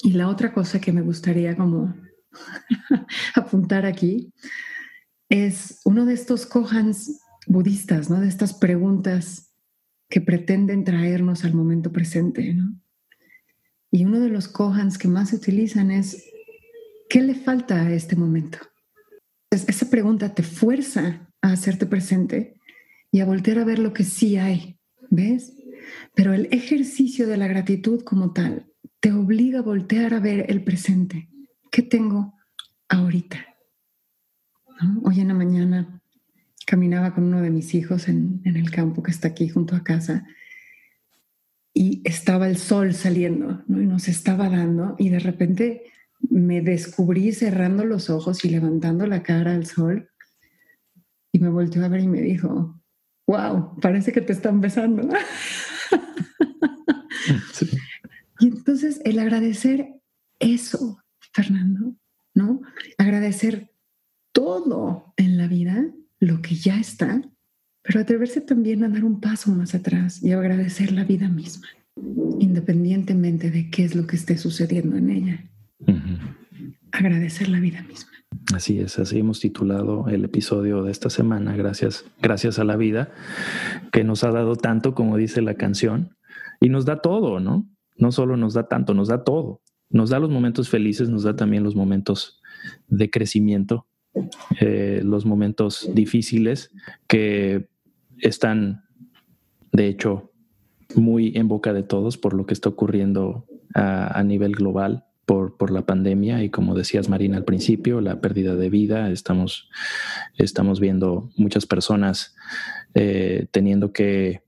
Y 0.04 0.14
la 0.14 0.28
otra 0.28 0.54
cosa 0.54 0.80
que 0.80 0.92
me 0.92 1.02
gustaría 1.02 1.56
como 1.56 1.94
apuntar 3.36 3.86
aquí 3.86 4.34
es 5.30 5.80
uno 5.86 6.06
de 6.06 6.14
estos 6.14 6.46
kohans 6.46 7.20
budistas, 7.48 8.10
¿no? 8.10 8.20
De 8.20 8.28
estas 8.28 8.54
preguntas 8.54 9.54
que 10.10 10.22
pretenden 10.22 10.84
traernos 10.84 11.46
al 11.46 11.54
momento 11.54 11.92
presente, 11.92 12.54
¿no? 12.54 12.76
Y 13.92 14.06
uno 14.06 14.20
de 14.20 14.30
los 14.30 14.48
kohans 14.48 14.98
que 14.98 15.08
más 15.08 15.30
se 15.30 15.36
utilizan 15.36 15.92
es 15.92 16.31
¿qué 17.12 17.22
le 17.22 17.36
falta 17.36 17.82
a 17.82 17.92
este 17.92 18.16
momento? 18.16 18.58
esa 19.50 19.90
pregunta 19.90 20.34
te 20.34 20.44
fuerza 20.44 21.30
a 21.42 21.52
hacerte 21.52 21.86
presente 21.86 22.56
y 23.12 23.20
a 23.20 23.26
voltear 23.26 23.60
a 23.60 23.66
ver 23.66 23.80
lo 23.80 23.92
que 23.92 24.06
sí 24.06 24.38
hay, 24.38 24.80
¿ves? 25.10 25.52
Pero 26.16 26.34
el 26.34 26.48
ejercicio 26.52 27.28
de 27.28 27.36
la 27.36 27.48
gratitud 27.48 28.02
como 28.06 28.32
tal 28.32 28.72
te 29.02 29.12
obliga 29.12 29.60
a 29.60 29.64
voltear 29.64 30.14
a 30.14 30.22
ver 30.22 30.46
el 30.48 30.64
presente. 30.64 31.28
¿Qué 31.70 31.82
tengo 31.82 32.34
ahorita? 32.88 33.46
Hoy 35.04 35.20
en 35.20 35.28
la 35.28 35.34
mañana 35.34 36.02
caminaba 36.66 37.14
con 37.14 37.26
uno 37.26 37.42
de 37.42 37.50
mis 37.50 37.76
hijos 37.76 38.08
en, 38.08 38.42
el 38.46 38.72
campo 38.72 39.04
que 39.04 39.12
está 39.12 39.28
aquí 39.28 39.50
junto 39.50 39.76
a 39.76 39.84
casa 39.84 40.26
y 41.74 42.02
estaba 42.06 42.48
el 42.48 42.56
sol 42.56 42.94
saliendo 42.94 43.66
y 43.68 43.86
nos 43.86 44.08
estaba 44.08 44.48
dando 44.48 44.96
y 44.98 45.10
de 45.10 45.20
repente 45.20 45.92
me 46.30 46.62
descubrí 46.62 47.32
cerrando 47.32 47.86
los 47.86 48.10
ojos 48.10 48.46
y 48.46 48.50
levantando 48.50 49.06
la 49.08 49.24
cara 49.24 49.54
al 49.54 49.66
sol 49.66 50.10
y 51.32 51.40
me 51.40 51.50
volteó 51.50 51.84
a 51.86 51.88
ver 51.88 52.02
y 52.02 52.08
me 52.08 52.22
dijo, 52.22 52.82
wow, 53.28 53.80
parece 53.80 54.12
que 54.12 54.22
te 54.22 54.34
están 54.34 54.62
besando. 54.62 55.08
Y 58.42 58.48
entonces 58.48 59.00
el 59.06 59.20
agradecer 59.20 60.02
eso, 60.40 60.98
Fernando, 61.32 61.96
¿no? 62.34 62.62
Agradecer 62.98 63.72
todo 64.32 65.14
en 65.16 65.38
la 65.38 65.48
vida, 65.48 65.86
lo 66.20 66.42
que 66.42 66.56
ya 66.56 66.80
está, 66.80 67.22
pero 67.84 68.00
atreverse 68.00 68.42
también 68.42 68.84
a 68.84 68.90
dar 68.90 69.04
un 69.04 69.22
paso 69.22 69.52
más 69.52 69.76
atrás 69.76 70.24
y 70.24 70.32
agradecer 70.32 70.92
la 70.92 71.04
vida 71.04 71.30
misma, 71.30 71.68
independientemente 72.40 73.52
de 73.52 73.70
qué 73.70 73.84
es 73.84 73.94
lo 73.94 74.08
que 74.08 74.16
esté 74.16 74.40
sucediendo 74.40 74.98
en 74.98 75.10
ella. 75.12 75.52
Agradecer 76.92 77.50
la 77.50 77.60
vida 77.60 77.82
misma. 77.84 78.12
Así 78.54 78.80
es, 78.80 78.98
así 79.00 79.20
hemos 79.20 79.40
titulado 79.40 80.08
el 80.10 80.26
episodio 80.26 80.84
de 80.84 80.92
esta 80.92 81.10
semana, 81.10 81.56
gracias, 81.56 82.06
gracias 82.22 82.60
a 82.60 82.64
la 82.64 82.76
vida, 82.76 83.12
que 83.92 84.04
nos 84.04 84.24
ha 84.24 84.32
dado 84.32 84.56
tanto, 84.56 84.94
como 84.94 85.18
dice 85.18 85.42
la 85.42 85.56
canción, 85.56 86.16
y 86.60 86.70
nos 86.70 86.86
da 86.86 87.02
todo, 87.02 87.40
¿no? 87.40 87.70
No 87.98 88.12
solo 88.12 88.38
nos 88.38 88.54
da 88.54 88.68
tanto, 88.68 88.94
nos 88.94 89.10
da 89.10 89.24
todo. 89.24 89.62
Nos 89.90 90.10
da 90.10 90.20
los 90.20 90.30
momentos 90.30 90.70
felices, 90.70 91.10
nos 91.10 91.24
da 91.24 91.36
también 91.36 91.64
los 91.64 91.76
momentos 91.76 92.42
de 92.88 93.10
crecimiento, 93.10 93.88
eh, 94.60 95.02
los 95.04 95.26
momentos 95.26 95.90
difíciles 95.94 96.72
que 97.08 97.70
están, 98.20 98.86
de 99.72 99.88
hecho, 99.88 100.32
muy 100.96 101.34
en 101.36 101.48
boca 101.48 101.74
de 101.74 101.84
todos 101.84 102.18
por 102.18 102.34
lo 102.34 102.46
que 102.46 102.54
está 102.54 102.70
ocurriendo 102.70 103.46
a 103.74 104.22
nivel 104.26 104.52
global 104.52 105.06
por, 105.58 105.72
la 105.72 105.86
pandemia 105.86 106.44
y 106.44 106.50
como 106.50 106.76
decías 106.76 107.08
Marina 107.08 107.38
al 107.38 107.46
principio, 107.46 108.02
la 108.02 108.20
pérdida 108.20 108.56
de 108.56 108.70
vida. 108.70 109.10
Estamos, 109.12 109.70
estamos 110.38 110.82
viendo 110.82 111.30
muchas 111.38 111.66
personas 111.66 112.36
eh, 112.96 113.48
teniendo 113.52 113.94
que 113.94 114.42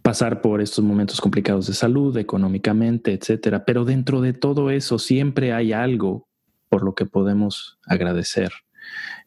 pasar 0.00 0.40
por 0.40 0.62
estos 0.62 0.82
momentos 0.82 1.20
complicados 1.20 1.66
de 1.66 1.74
salud, 1.74 2.16
económicamente, 2.16 3.12
etcétera. 3.12 3.66
Pero 3.66 3.84
dentro 3.84 4.22
de 4.22 4.32
todo 4.32 4.70
eso 4.70 4.98
siempre 4.98 5.52
hay 5.52 5.74
algo 5.74 6.26
por 6.70 6.84
lo 6.84 6.94
que 6.94 7.04
podemos 7.04 7.78
agradecer. 7.86 8.50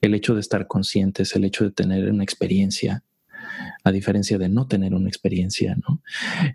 El 0.02 0.16
hecho 0.16 0.34
de 0.34 0.42
estar 0.42 0.66
conscientes, 0.66 1.36
el 1.36 1.46
hecho 1.46 1.64
de 1.64 1.72
tener 1.72 2.10
una 2.10 2.24
experiencia, 2.24 3.04
a 3.84 3.92
diferencia 3.92 4.40
de 4.40 4.50
no 4.50 4.68
tener 4.68 4.96
una 4.96 5.10
experiencia, 5.10 5.76
¿no? 5.76 6.02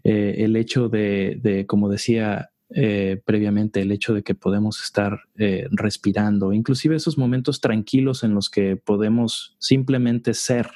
Eh, 0.02 0.36
el 0.38 0.56
hecho 0.56 0.88
de, 0.88 1.38
de, 1.40 1.66
como 1.66 1.88
decía 1.88 2.50
eh, 2.74 3.20
previamente 3.24 3.80
el 3.82 3.92
hecho 3.92 4.14
de 4.14 4.22
que 4.22 4.34
podemos 4.34 4.82
estar 4.82 5.20
eh, 5.36 5.66
respirando, 5.70 6.52
inclusive 6.52 6.96
esos 6.96 7.18
momentos 7.18 7.60
tranquilos 7.60 8.24
en 8.24 8.34
los 8.34 8.50
que 8.50 8.76
podemos 8.76 9.56
simplemente 9.58 10.34
ser 10.34 10.68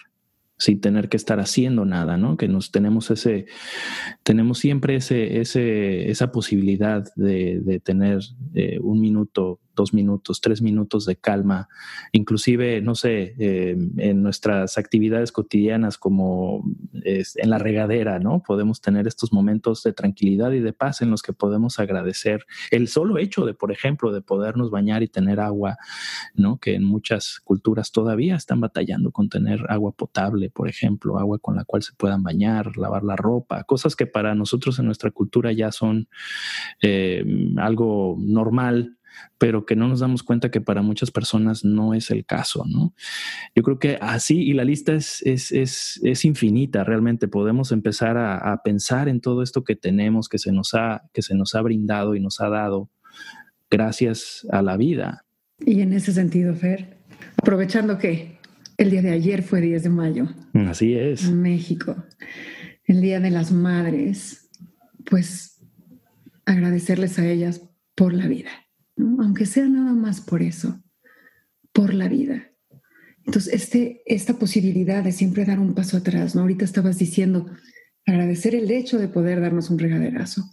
sin 0.58 0.80
tener 0.80 1.08
que 1.08 1.16
estar 1.16 1.38
haciendo 1.38 1.84
nada, 1.84 2.16
¿no? 2.16 2.36
Que 2.36 2.48
nos 2.48 2.70
tenemos 2.70 3.10
ese, 3.10 3.46
tenemos 4.22 4.58
siempre 4.58 4.96
ese, 4.96 5.40
ese, 5.40 6.10
esa 6.10 6.32
posibilidad 6.32 7.04
de, 7.14 7.80
tener 7.84 8.20
eh, 8.54 8.78
un 8.80 9.00
minuto 9.00 9.60
dos 9.76 9.94
minutos, 9.94 10.40
tres 10.40 10.60
minutos 10.60 11.06
de 11.06 11.14
calma, 11.14 11.68
inclusive, 12.10 12.80
no 12.80 12.96
sé, 12.96 13.36
eh, 13.38 13.76
en 13.98 14.22
nuestras 14.22 14.78
actividades 14.78 15.30
cotidianas 15.30 15.98
como 15.98 16.64
en 17.04 17.50
la 17.50 17.58
regadera, 17.58 18.18
¿no? 18.18 18.42
Podemos 18.42 18.80
tener 18.80 19.06
estos 19.06 19.32
momentos 19.32 19.84
de 19.84 19.92
tranquilidad 19.92 20.50
y 20.52 20.60
de 20.60 20.72
paz 20.72 21.02
en 21.02 21.10
los 21.10 21.22
que 21.22 21.32
podemos 21.32 21.78
agradecer 21.78 22.44
el 22.70 22.88
solo 22.88 23.18
hecho 23.18 23.44
de, 23.44 23.54
por 23.54 23.70
ejemplo, 23.70 24.12
de 24.12 24.22
podernos 24.22 24.70
bañar 24.70 25.02
y 25.02 25.08
tener 25.08 25.38
agua, 25.38 25.76
¿no? 26.34 26.58
Que 26.58 26.74
en 26.74 26.84
muchas 26.84 27.40
culturas 27.44 27.92
todavía 27.92 28.34
están 28.34 28.60
batallando 28.60 29.12
con 29.12 29.28
tener 29.28 29.64
agua 29.68 29.92
potable, 29.92 30.50
por 30.50 30.68
ejemplo, 30.68 31.18
agua 31.18 31.38
con 31.38 31.56
la 31.56 31.64
cual 31.64 31.82
se 31.82 31.92
puedan 31.96 32.22
bañar, 32.22 32.76
lavar 32.76 33.04
la 33.04 33.16
ropa, 33.16 33.64
cosas 33.64 33.94
que 33.94 34.06
para 34.06 34.34
nosotros 34.34 34.78
en 34.78 34.86
nuestra 34.86 35.10
cultura 35.10 35.52
ya 35.52 35.70
son 35.70 36.08
eh, 36.82 37.24
algo 37.58 38.16
normal 38.18 38.96
pero 39.38 39.66
que 39.66 39.76
no 39.76 39.88
nos 39.88 40.00
damos 40.00 40.22
cuenta 40.22 40.50
que 40.50 40.60
para 40.60 40.82
muchas 40.82 41.10
personas 41.10 41.64
no 41.64 41.94
es 41.94 42.10
el 42.10 42.24
caso, 42.24 42.64
¿no? 42.66 42.94
Yo 43.54 43.62
creo 43.62 43.78
que 43.78 43.98
así, 44.00 44.42
y 44.42 44.52
la 44.52 44.64
lista 44.64 44.92
es, 44.92 45.22
es, 45.24 45.52
es, 45.52 46.00
es 46.02 46.24
infinita, 46.24 46.84
realmente 46.84 47.28
podemos 47.28 47.72
empezar 47.72 48.16
a, 48.16 48.36
a, 48.52 48.62
pensar 48.62 49.08
en 49.08 49.20
todo 49.20 49.42
esto 49.42 49.64
que 49.64 49.76
tenemos, 49.76 50.28
que 50.28 50.38
se, 50.38 50.52
nos 50.52 50.74
ha, 50.74 51.02
que 51.12 51.22
se 51.22 51.34
nos 51.34 51.54
ha 51.54 51.62
brindado 51.62 52.14
y 52.14 52.20
nos 52.20 52.40
ha 52.40 52.48
dado 52.48 52.90
gracias 53.70 54.46
a 54.50 54.62
la 54.62 54.76
vida. 54.76 55.24
Y 55.58 55.80
en 55.80 55.92
ese 55.92 56.12
sentido, 56.12 56.54
Fer, 56.54 56.98
aprovechando 57.36 57.98
que 57.98 58.38
el 58.76 58.90
día 58.90 59.02
de 59.02 59.12
ayer 59.12 59.42
fue 59.42 59.60
10 59.60 59.84
de 59.84 59.88
mayo. 59.88 60.28
Así 60.54 60.94
es. 60.94 61.24
En 61.24 61.40
México, 61.40 61.96
el 62.84 63.00
Día 63.00 63.20
de 63.20 63.30
las 63.30 63.52
Madres, 63.52 64.50
pues 65.08 65.64
agradecerles 66.44 67.18
a 67.18 67.28
ellas 67.28 67.62
por 67.94 68.12
la 68.12 68.28
vida, 68.28 68.50
aunque 68.96 69.46
sea 69.46 69.66
nada 69.68 69.92
más 69.92 70.20
por 70.20 70.42
eso, 70.42 70.82
por 71.72 71.94
la 71.94 72.08
vida. 72.08 72.50
Entonces, 73.24 73.52
este, 73.52 74.02
esta 74.06 74.38
posibilidad 74.38 75.02
de 75.02 75.12
siempre 75.12 75.44
dar 75.44 75.58
un 75.58 75.74
paso 75.74 75.96
atrás, 75.96 76.34
¿no? 76.34 76.42
Ahorita 76.42 76.64
estabas 76.64 76.98
diciendo, 76.98 77.50
agradecer 78.06 78.54
el 78.54 78.70
hecho 78.70 78.98
de 78.98 79.08
poder 79.08 79.40
darnos 79.40 79.68
un 79.68 79.78
regaderazo. 79.78 80.44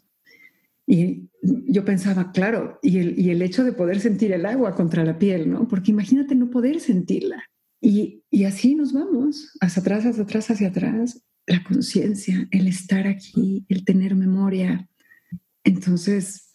Y 0.85 1.29
yo 1.41 1.85
pensaba, 1.85 2.31
claro, 2.31 2.79
y 2.81 2.97
el, 2.97 3.19
y 3.19 3.29
el 3.29 3.41
hecho 3.41 3.63
de 3.63 3.71
poder 3.73 3.99
sentir 3.99 4.33
el 4.33 4.45
agua 4.45 4.75
contra 4.75 5.05
la 5.05 5.17
piel, 5.17 5.49
¿no? 5.49 5.67
Porque 5.67 5.91
imagínate 5.91 6.35
no 6.35 6.49
poder 6.49 6.79
sentirla. 6.79 7.43
Y, 7.79 8.23
y 8.29 8.45
así 8.45 8.75
nos 8.75 8.91
vamos, 8.91 9.51
hacia 9.61 9.81
atrás, 9.81 10.05
hacia 10.05 10.23
atrás, 10.23 10.51
hacia 10.51 10.67
atrás. 10.69 11.23
La 11.45 11.63
conciencia, 11.63 12.47
el 12.51 12.67
estar 12.67 13.05
aquí, 13.05 13.65
el 13.69 13.85
tener 13.85 14.15
memoria. 14.15 14.87
Entonces, 15.63 16.52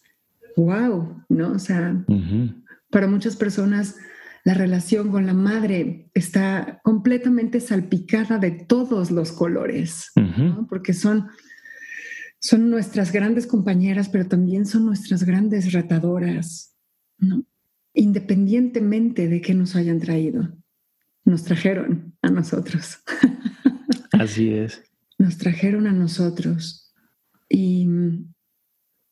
wow, 0.59 1.23
¿no? 1.29 1.51
O 1.51 1.59
sea, 1.59 2.03
uh 2.07 2.13
-huh. 2.13 2.63
para 2.89 3.07
muchas 3.07 3.35
personas 3.35 3.95
la 4.43 4.53
relación 4.53 5.09
con 5.09 5.25
la 5.25 5.33
madre 5.33 6.09
está 6.13 6.79
completamente 6.83 7.59
salpicada 7.59 8.37
de 8.37 8.51
todos 8.51 9.11
los 9.11 9.31
colores, 9.31 10.11
uh 10.15 10.21
-huh. 10.21 10.55
¿no? 10.55 10.67
porque 10.67 10.93
son, 10.93 11.27
son 12.39 12.69
nuestras 12.69 13.11
grandes 13.11 13.47
compañeras, 13.47 14.09
pero 14.09 14.27
también 14.27 14.65
son 14.65 14.85
nuestras 14.85 15.23
grandes 15.23 15.71
retadoras, 15.73 16.75
¿no? 17.17 17.45
independientemente 17.93 19.27
de 19.27 19.41
que 19.41 19.53
nos 19.53 19.75
hayan 19.75 19.99
traído. 19.99 20.49
Nos 21.25 21.43
trajeron 21.43 22.15
a 22.21 22.29
nosotros. 22.29 22.99
Así 24.13 24.53
es. 24.53 24.81
Nos 25.17 25.37
trajeron 25.37 25.85
a 25.85 25.91
nosotros. 25.91 26.93
Y, 27.49 27.87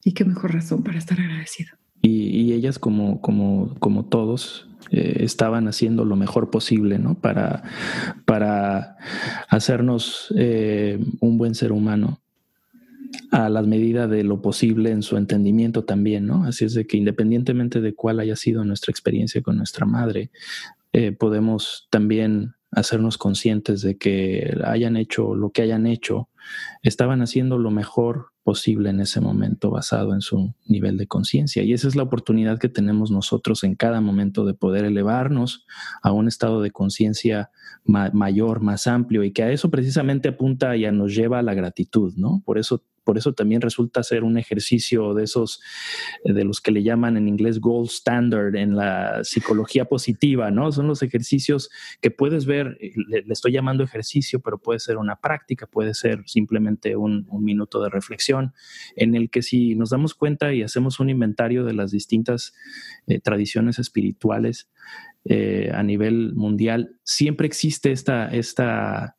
y 0.07 0.13
qué 0.13 0.23
mejor 0.23 0.53
razón 0.53 0.83
para 0.83 0.97
estar 0.97 1.19
agradecido. 1.19 1.71
Y, 2.01 2.53
ellas, 2.53 2.79
como, 2.79 3.19
como, 3.19 3.75
como 3.79 4.05
todos, 4.05 4.69
eh, 4.89 5.17
estaban 5.19 5.67
haciendo 5.67 6.05
lo 6.05 6.15
mejor 6.15 6.49
posible, 6.49 6.97
¿no? 6.97 7.15
Para, 7.15 7.63
para 8.23 8.95
hacernos 9.49 10.33
eh, 10.37 10.97
un 11.19 11.37
buen 11.37 11.55
ser 11.55 11.73
humano 11.73 12.21
a 13.31 13.49
la 13.49 13.63
medida 13.63 14.07
de 14.07 14.23
lo 14.23 14.41
posible 14.41 14.91
en 14.91 15.01
su 15.01 15.17
entendimiento 15.17 15.83
también, 15.83 16.25
¿no? 16.25 16.45
Así 16.45 16.63
es 16.63 16.73
de 16.73 16.87
que 16.87 16.95
independientemente 16.95 17.81
de 17.81 17.93
cuál 17.93 18.21
haya 18.21 18.37
sido 18.37 18.63
nuestra 18.63 18.91
experiencia 18.91 19.41
con 19.41 19.57
nuestra 19.57 19.85
madre, 19.85 20.31
eh, 20.93 21.11
podemos 21.11 21.89
también 21.89 22.53
hacernos 22.71 23.17
conscientes 23.17 23.81
de 23.81 23.97
que 23.97 24.57
hayan 24.63 24.95
hecho 24.95 25.35
lo 25.35 25.49
que 25.49 25.63
hayan 25.63 25.85
hecho, 25.85 26.29
estaban 26.81 27.21
haciendo 27.21 27.57
lo 27.57 27.71
mejor 27.71 28.27
posible 28.47 28.91
en 28.91 29.01
ese 29.01 29.19
momento 29.19 29.69
basado 29.71 30.13
en 30.13 30.21
su 30.21 30.53
nivel 30.67 30.95
de 30.95 31.05
conciencia. 31.05 31.63
Y 31.63 31.73
esa 31.73 31.89
es 31.89 31.97
la 31.97 32.03
oportunidad 32.03 32.59
que 32.59 32.69
tenemos 32.69 33.11
nosotros 33.11 33.65
en 33.65 33.75
cada 33.75 33.99
momento 33.99 34.45
de 34.45 34.53
poder 34.53 34.85
elevarnos 34.85 35.65
a 36.01 36.13
un 36.13 36.29
estado 36.29 36.61
de 36.61 36.71
conciencia 36.71 37.51
ma 37.83 38.09
mayor, 38.13 38.61
más 38.61 38.87
amplio, 38.87 39.25
y 39.25 39.33
que 39.33 39.43
a 39.43 39.51
eso 39.51 39.69
precisamente 39.69 40.29
apunta 40.29 40.77
y 40.77 40.89
nos 40.93 41.13
lleva 41.13 41.39
a 41.39 41.41
la 41.41 41.55
gratitud, 41.55 42.13
¿no? 42.15 42.41
Por 42.45 42.57
eso 42.57 42.85
por 43.07 43.17
eso 43.17 43.31
también 43.31 43.61
resulta 43.61 44.03
ser 44.03 44.25
un 44.25 44.37
ejercicio 44.37 45.13
de 45.13 45.23
esos, 45.23 45.61
de 46.25 46.43
los 46.43 46.59
que 46.59 46.71
le 46.71 46.83
llaman 46.83 47.15
en 47.15 47.29
inglés 47.29 47.61
gold 47.61 47.87
standard 47.89 48.53
en 48.57 48.75
la 48.75 49.23
psicología 49.23 49.85
positiva, 49.85 50.51
¿no? 50.51 50.73
Son 50.73 50.89
los 50.89 51.01
ejercicios 51.03 51.69
que 52.01 52.11
puedes 52.11 52.45
ver, 52.45 52.77
le, 53.07 53.21
le 53.21 53.31
estoy 53.31 53.53
llamando 53.53 53.85
ejercicio, 53.85 54.41
pero 54.41 54.57
puede 54.57 54.81
ser 54.81 54.97
una 54.97 55.15
práctica, 55.15 55.67
puede 55.67 55.93
ser 55.93 56.23
simplemente 56.25 56.97
un, 56.97 57.25
minuto 57.39 57.81
de 57.81 57.89
reflexión, 57.89 58.53
en 58.97 59.15
el 59.15 59.29
que 59.29 59.41
si 59.41 59.75
nos 59.75 59.91
damos 59.91 60.13
cuenta 60.13 60.53
y 60.53 60.63
hacemos 60.63 60.99
un 60.99 61.09
inventario 61.09 61.63
de 61.63 61.73
las 61.73 61.91
distintas 61.91 62.53
eh, 63.07 63.21
tradiciones 63.21 63.79
espirituales 63.79 64.69
eh, 65.23 65.71
a 65.73 65.81
nivel 65.81 66.33
mundial, 66.35 66.97
siempre 67.03 67.47
existe 67.47 67.93
esta, 67.93 68.27
esta 68.27 69.16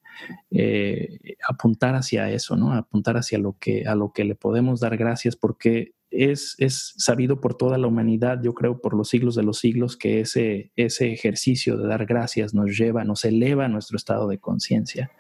eh, 0.51 1.37
apuntar 1.49 1.95
hacia 1.95 2.31
eso, 2.31 2.57
¿no? 2.57 2.73
Apuntar 2.73 3.17
hacia 3.17 3.39
lo 3.39 3.57
que, 3.59 3.87
a 3.87 3.95
lo 3.95 4.13
que 4.13 4.25
le 4.25 4.35
podemos 4.35 4.81
dar 4.81 4.97
gracias 4.97 5.37
porque 5.37 5.95
es, 6.19 6.57
es, 6.59 6.95
sabido 6.97 7.41
por 7.41 7.55
toda 7.55 7.79
la 7.79 7.87
humanidad, 7.87 8.41
yo 8.43 8.53
creo 8.53 8.81
por 8.81 8.93
los 8.93 9.09
siglos 9.09 9.37
de 9.37 9.45
los 9.45 9.59
siglos, 9.59 9.97
que 9.97 10.19
ese, 10.19 10.73
ese 10.75 11.13
ejercicio 11.13 11.77
de 11.77 11.87
dar 11.87 12.07
gracias 12.07 12.55
nos 12.55 12.77
lleva, 12.77 13.05
nos 13.05 13.25
eleva 13.25 13.67
a 13.67 13.69
nuestro 13.69 13.97
estado 13.97 14.27
de 14.27 14.39
conciencia. 14.39 15.13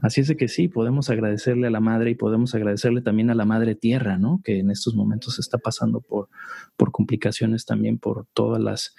Así 0.00 0.20
es 0.20 0.28
de 0.28 0.36
que 0.36 0.46
sí, 0.46 0.68
podemos 0.68 1.10
agradecerle 1.10 1.66
a 1.66 1.70
la 1.70 1.80
madre 1.80 2.10
y 2.10 2.14
podemos 2.14 2.54
agradecerle 2.54 3.02
también 3.02 3.30
a 3.30 3.34
la 3.34 3.44
madre 3.46 3.74
tierra, 3.74 4.16
¿no? 4.16 4.40
Que 4.44 4.60
en 4.60 4.70
estos 4.70 4.94
momentos 4.94 5.40
está 5.40 5.58
pasando 5.58 6.00
por, 6.00 6.28
por 6.76 6.92
complicaciones 6.92 7.66
también 7.66 7.98
por 7.98 8.26
todas 8.32 8.62
las 8.62 8.94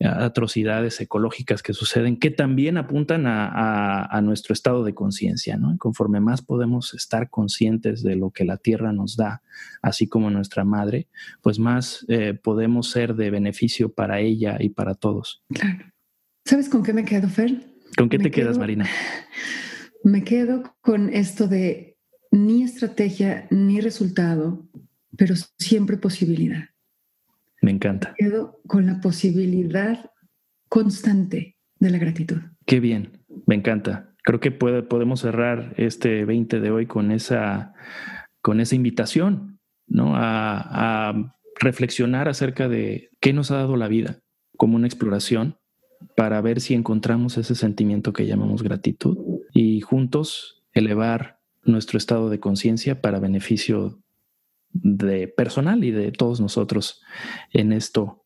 atrocidades 0.00 1.00
ecológicas 1.00 1.64
que 1.64 1.72
suceden, 1.72 2.16
que 2.16 2.30
también 2.30 2.78
apuntan 2.78 3.26
a, 3.26 3.48
a, 3.48 4.16
a 4.16 4.20
nuestro 4.22 4.52
estado 4.52 4.84
de 4.84 4.94
conciencia, 4.94 5.56
¿no? 5.56 5.76
Conforme 5.78 6.20
más 6.20 6.42
podemos 6.42 6.94
estar 6.94 7.28
conscientes 7.28 8.04
de 8.04 8.14
lo 8.14 8.30
que 8.30 8.44
la 8.44 8.56
tierra 8.56 8.92
nos 8.92 9.16
da, 9.16 9.42
así 9.82 10.06
como 10.06 10.30
nuestra 10.30 10.62
madre, 10.62 10.75
pues 11.42 11.58
más 11.58 12.04
eh, 12.08 12.34
podemos 12.34 12.90
ser 12.90 13.14
de 13.14 13.30
beneficio 13.30 13.92
para 13.92 14.20
ella 14.20 14.56
y 14.60 14.70
para 14.70 14.94
todos. 14.94 15.42
Claro. 15.48 15.92
¿Sabes 16.44 16.68
con 16.68 16.82
qué 16.82 16.92
me 16.92 17.04
quedo, 17.04 17.28
Fer? 17.28 17.66
¿Con 17.96 18.08
qué 18.08 18.18
me 18.18 18.24
te 18.24 18.30
quedo, 18.30 18.46
quedas, 18.46 18.58
Marina? 18.58 18.86
Me 20.04 20.22
quedo 20.22 20.76
con 20.82 21.12
esto 21.12 21.48
de 21.48 21.98
ni 22.30 22.62
estrategia 22.62 23.48
ni 23.50 23.80
resultado, 23.80 24.68
pero 25.16 25.34
siempre 25.58 25.96
posibilidad. 25.96 26.66
Me 27.60 27.72
encanta. 27.72 28.10
Me 28.10 28.28
quedo 28.28 28.60
con 28.68 28.86
la 28.86 29.00
posibilidad 29.00 30.12
constante 30.68 31.56
de 31.80 31.90
la 31.90 31.98
gratitud. 31.98 32.38
Qué 32.66 32.78
bien, 32.78 33.24
me 33.46 33.56
encanta. 33.56 34.14
Creo 34.22 34.38
que 34.38 34.52
puede, 34.52 34.84
podemos 34.84 35.20
cerrar 35.20 35.74
este 35.76 36.24
20 36.24 36.60
de 36.60 36.70
hoy 36.70 36.86
con 36.86 37.10
esa, 37.10 37.74
con 38.42 38.60
esa 38.60 38.76
invitación 38.76 39.55
¿no? 39.86 40.16
A, 40.16 41.08
a, 41.08 41.32
reflexionar 41.58 42.28
acerca 42.28 42.68
de 42.68 43.10
qué 43.20 43.32
nos 43.32 43.50
ha 43.50 43.56
dado 43.56 43.76
la 43.76 43.88
vida 43.88 44.20
como 44.56 44.76
una 44.76 44.86
exploración 44.86 45.56
para 46.14 46.40
ver 46.40 46.60
si 46.60 46.74
encontramos 46.74 47.38
ese 47.38 47.54
sentimiento 47.54 48.12
que 48.12 48.26
llamamos 48.26 48.62
gratitud 48.62 49.16
y 49.54 49.80
juntos 49.80 50.64
elevar 50.72 51.40
nuestro 51.64 51.98
estado 51.98 52.30
de 52.30 52.40
conciencia 52.40 53.00
para 53.00 53.20
beneficio 53.20 53.98
de 54.72 55.28
personal 55.28 55.82
y 55.84 55.90
de 55.90 56.12
todos 56.12 56.40
nosotros 56.40 57.02
en 57.52 57.72
esto 57.72 58.24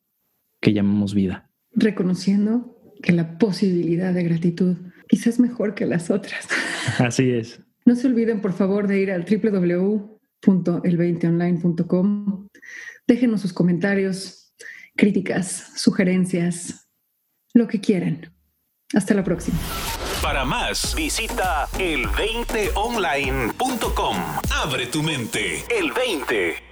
que 0.61 0.73
llamamos 0.73 1.14
vida. 1.14 1.51
Reconociendo 1.73 2.77
que 3.03 3.12
la 3.12 3.38
posibilidad 3.38 4.12
de 4.12 4.25
gratitud 4.25 4.77
quizás 5.09 5.29
es 5.29 5.40
mejor 5.40 5.75
que 5.75 5.87
las 5.87 6.11
otras. 6.11 6.49
Así 6.99 7.31
es. 7.31 7.61
No 7.87 7.94
se 7.94 8.09
olviden, 8.09 8.40
por 8.40 8.53
favor, 8.53 8.88
de 8.88 9.01
ir 9.01 9.11
al 9.11 9.25
www 9.25 10.20
el20online.com. 10.42 12.48
Déjenos 13.07 13.40
sus 13.40 13.53
comentarios, 13.53 14.53
críticas, 14.96 15.72
sugerencias, 15.76 16.88
lo 17.55 17.68
que 17.68 17.81
quieran. 17.81 18.35
Hasta 18.94 19.14
la 19.14 19.24
próxima. 19.24 19.59
Para 20.22 20.44
más, 20.44 20.94
visita 20.94 21.66
el20online.com. 21.79 24.16
Abre 24.50 24.87
tu 24.87 25.03
mente. 25.03 25.64
El 25.70 25.92
20. 25.92 26.70